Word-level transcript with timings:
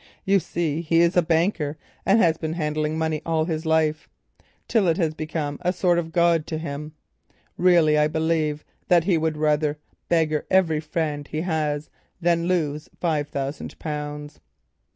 You 0.25 0.39
see 0.39 0.81
he 0.81 1.01
is 1.01 1.15
a 1.15 1.21
banker, 1.21 1.77
and 2.07 2.17
has 2.19 2.35
been 2.35 2.53
handling 2.53 2.97
money 2.97 3.21
all 3.23 3.45
his 3.45 3.67
life, 3.67 4.09
till 4.67 4.87
it 4.87 4.97
has 4.97 5.13
become 5.13 5.59
a 5.61 5.71
sort 5.71 5.99
of 5.99 6.11
god 6.11 6.47
to 6.47 6.57
him. 6.57 6.93
Really 7.55 7.99
I 7.99 8.07
do 8.07 8.13
believe 8.13 8.65
that 8.87 9.03
he 9.03 9.19
would 9.19 9.37
rather 9.37 9.77
beggar 10.09 10.47
every 10.49 10.79
friend 10.79 11.27
he 11.27 11.41
has 11.41 11.91
than 12.19 12.47
lose 12.47 12.89
five 12.99 13.27
thousand 13.29 13.77
pounds." 13.77 14.39